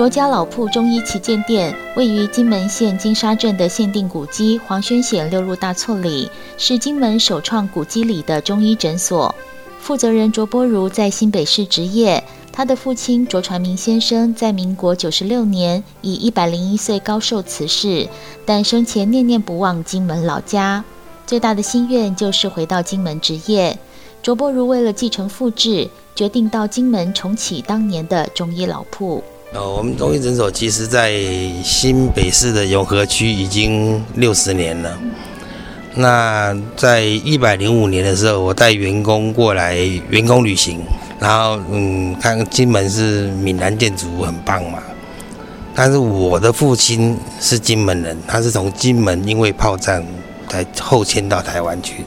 [0.00, 6.26] 卓家老铺中医旗舰店位于金门县金沙镇的限定古迹黄宣显六路大厝里，
[6.56, 9.34] 是金门首创古迹里的中医诊所。
[9.78, 18.08] 负责人卓波如在新北市执业，他的父亲卓传明先生在民国九十六年以一百零一岁高寿辞世，
[18.46, 20.82] 但生前念念不忘金门老家，
[21.26, 23.78] 最大的心愿就是回到金门执业。
[24.22, 29.22] 卓波如为了继承父志，决定到金门重启当年的中医老铺。
[29.52, 31.12] 呃，我们中医诊所其实，在
[31.64, 34.96] 新北市的永和区已经六十年了。
[35.96, 39.76] 那在一百零五年的时候，我带员工过来
[40.08, 40.80] 员工旅行，
[41.18, 44.78] 然后嗯，看金门是闽南建筑很棒嘛。
[45.74, 50.06] 但是我的父亲是金门人，他是从金门因为炮战
[50.48, 52.04] 才后迁到台湾去，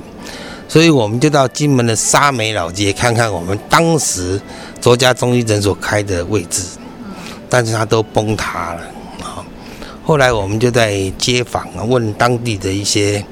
[0.69, 4.39] 所以我们就到金门的沙美老街看看我们当时
[4.79, 6.61] 卓家中医诊所开的位置。
[7.53, 8.81] 但是它都崩塌了
[9.21, 9.45] 啊！
[10.03, 13.23] 后来我们就在街访问当地的一些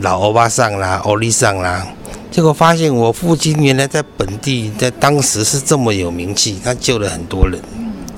[0.00, 1.86] 老欧巴桑啦、欧丽桑啦，
[2.30, 7.60] 结果发现我父亲原来在本地在当时是这么有名气，他救了很多人。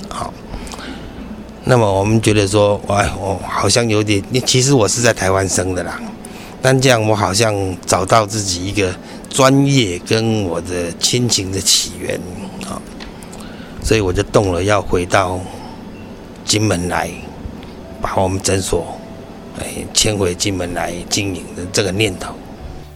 [0.09, 0.33] 好，
[1.65, 6.01] 那么我们觉得说，哎，我好像有点，其实我是在台湾生的啦，
[6.63, 7.53] 但这样我好像
[7.85, 8.95] 找到自己一个
[9.29, 12.21] 专业跟我的亲情的起源。
[13.83, 15.41] 所以我就动了要回到
[16.45, 17.11] 金门来，
[18.01, 18.87] 把我们诊所
[19.59, 22.35] 哎迁回金门来经营的这个念头。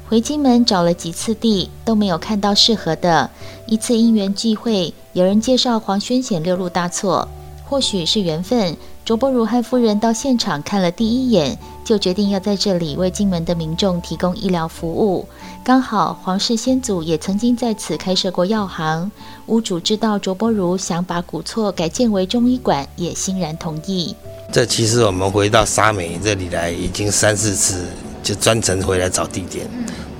[0.06, 3.30] 回金门找了几次地都没有看到适合的，
[3.66, 7.26] 一次因缘际会，有人介绍黄宣显六路大错，
[7.64, 8.76] 或许是缘分。
[9.04, 15.28] 卓波如和夫人到现场看了第一眼，就决定要在这里为金门的民众提供医疗服务。
[15.62, 19.12] 刚好皇室先祖也曾经在此开设过药行，
[19.44, 24.16] 屋主知道卓波如想把古厝改建为中医馆，也欣然同意。
[24.50, 27.84] 这其实我们回到沙美这里来已经三四次，
[28.22, 29.68] 就专程回来找地点，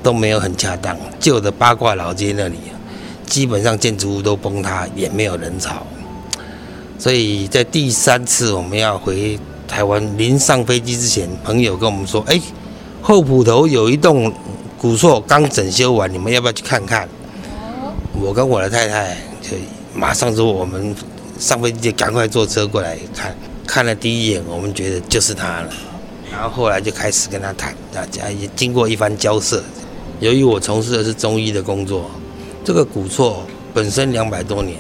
[0.03, 0.95] 都没有很恰当。
[1.19, 2.59] 旧的八卦老街那里，
[3.25, 5.87] 基本上建筑物都崩塌，也没有人潮。
[6.99, 12.41] 所以在第三次我们要回台湾，临上飞机之前，朋友跟我们说：“哎，
[13.03, 14.33] 后埔头有一栋
[14.79, 17.09] 古厝刚整修完，你们要不要去看看？”
[18.19, 19.57] 我跟我的太太就
[19.93, 20.95] 马上说：“我们
[21.39, 25.71] 上飞机就赶快坐车过来看。”看了第一眼，我们觉得就是他了。
[26.31, 29.63] 然后后来就开始跟他谈，大家也经过一番交涉。
[30.21, 32.11] 由于我从事的是中医的工作，
[32.63, 34.79] 这个古厝本身两百多年。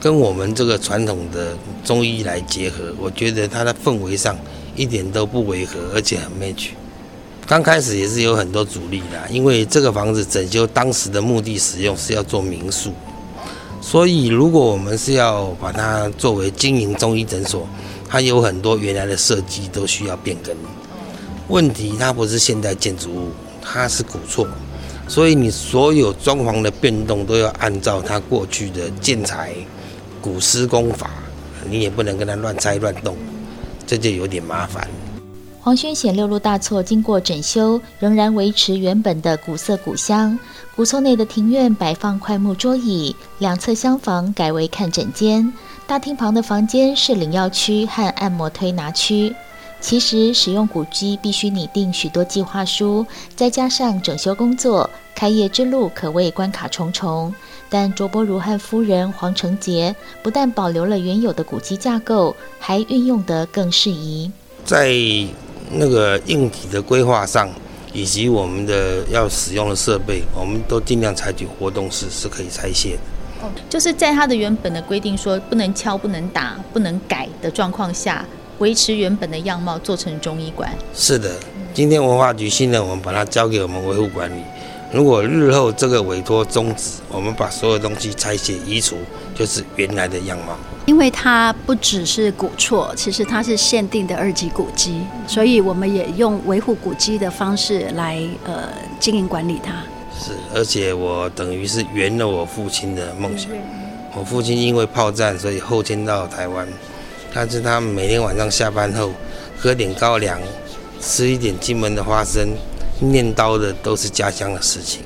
[0.00, 4.36] 跟我们这个传统的中医来结合，我觉得它的氛围上
[4.76, 6.68] 一点都不违和，而且很 match。
[7.46, 12.92] 刚开始也是有很多阻力的，因为这个房子整修当时的目的使用是要做民宿，
[13.80, 17.68] 所以如果我们是要把它作为经营中医诊所，
[18.08, 20.54] 它有很多原来的设计都需要变更。
[21.48, 23.28] 问题它不是现代建筑物，
[23.60, 24.48] 它是古厝，
[25.06, 29.54] 所以你所有装潢的变动都要按照它过去的建材。
[30.24, 31.10] 古施工法，
[31.68, 33.14] 你也不能跟他乱拆乱动，
[33.86, 34.88] 这就有点麻烦。
[35.60, 40.38] 黄宣显六路大厝经过整修，仍然维持原本的古色古香。
[40.74, 45.52] 古厝内的庭院摆放块木桌椅，两侧厢房改为看诊间，
[45.86, 49.30] 大厅旁的房间是领药区和按摩推拿区。
[49.78, 53.04] 其实使用古迹必须拟定许多计划书，
[53.36, 57.34] 再加上整修工作，开业之路可谓关卡重重。
[57.70, 64.30] 但卓波如和夫人黄成杰不但保留了原有的古迹架构，还运用得更适宜。
[64.64, 64.94] 在
[65.70, 67.48] 那个硬体的规划上，
[67.92, 73.46] 以及我们的要使用的设备，我们都尽量采取活动式，是可以拆卸的。
[73.46, 78.24] 哦，就是在它的原本的规定说不能敲、不能打、不能改的状况下。
[78.60, 80.72] 维持原本的样貌，做成中医馆。
[80.94, 81.34] 是的，
[81.74, 84.40] 今天文化局信任我们，把它交给我们维护管理。
[84.94, 88.96] 如果日后这个委托终止，我们把所有东西拆卸移除，
[89.34, 90.56] 就是原来的样貌。
[90.86, 98.68] 因为它不只是古厝，其实它是限定的二级古迹，所以我们也用维护古迹的方式来呃
[99.00, 99.72] 经营管理它。
[100.16, 103.50] 是，而且我等于是圆了我父亲的梦想。
[104.16, 106.68] 我父亲因为炮战，所以后迁到台湾。
[107.34, 109.10] 但是他每天晚上下班后，
[109.58, 110.38] 喝点高粱，
[111.00, 112.50] 吃一点金门的花生，
[113.00, 115.02] 念叨的都是家乡的事情。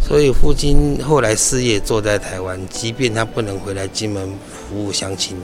[0.00, 5.36] 所以父亲后来事业做在台湾，即便他不能回来金门服务乡亲，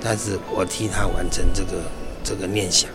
[0.00, 1.82] 但是我替他完成这个
[2.22, 2.88] 这个念想。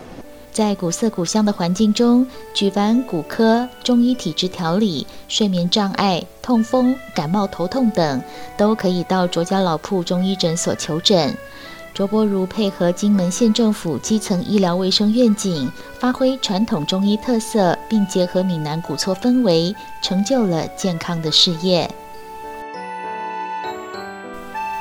[0.50, 8.20] 在古色古香的环境中，举凡骨科、中医体质调理、睡眠障碍、痛风、感冒头痛等，
[8.56, 11.36] 都可以到卓家老铺中医诊所求诊。
[11.98, 15.68] 卓伯如配合金门县政府基层医疗卫生愿景，
[15.98, 21.90] 发挥传统中医特色，并结合闽南古厝氛围，成就了健康的事业。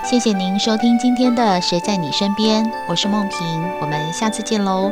[0.05, 3.39] 谢谢您收听今天的《谁在你身边》，我是梦萍，
[3.81, 4.91] 我们下次见喽。